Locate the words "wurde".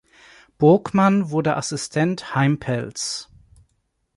1.29-1.57